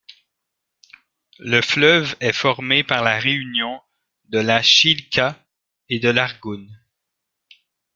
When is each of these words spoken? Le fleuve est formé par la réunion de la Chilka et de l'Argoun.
Le 1.37 1.61
fleuve 1.61 2.15
est 2.21 2.33
formé 2.33 2.83
par 2.83 3.03
la 3.03 3.19
réunion 3.19 3.79
de 4.29 4.39
la 4.39 4.63
Chilka 4.63 5.37
et 5.89 5.99
de 5.99 6.09
l'Argoun. 6.09 6.67